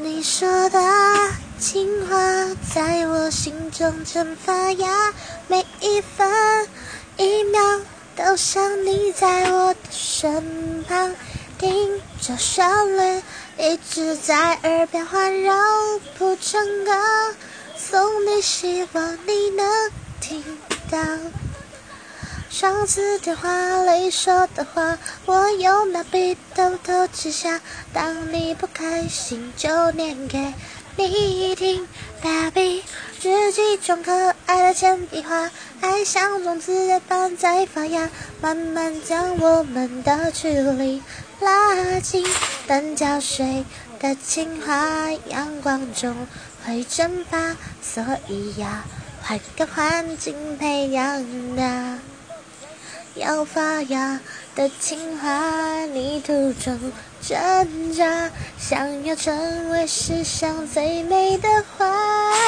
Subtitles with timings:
[0.00, 0.78] 你说的
[1.58, 2.16] 情话
[2.72, 5.12] 在我心中正发芽，
[5.48, 6.68] 每一分
[7.16, 7.60] 一秒
[8.14, 11.12] 都想你在我的身旁，
[11.58, 12.64] 听着旋
[12.96, 13.22] 律
[13.58, 15.52] 一直在耳边环绕，
[16.16, 16.92] 谱成歌
[17.76, 19.90] 送你，希望你能
[20.20, 20.44] 听
[20.88, 20.98] 到。
[22.50, 27.60] 上次电话里说的话，我用毛笔偷偷记下。
[27.92, 30.54] 当你不开心，就念给
[30.96, 31.86] 你听。
[32.22, 32.82] Baby，
[33.22, 35.50] 日记中可爱的铅笔画，
[35.82, 38.08] 爱像种子般在发芽，
[38.40, 41.02] 慢慢将我们的距离
[41.40, 42.26] 拉近。
[42.66, 43.66] 等浇水
[44.00, 46.26] 的情话，阳光中
[46.64, 48.66] 会蒸发，所以要
[49.22, 51.98] 换个环境培养它。
[53.18, 54.20] 要发芽
[54.54, 56.78] 的情花，泥土中
[57.20, 62.47] 挣扎，想要成为世上最美的花。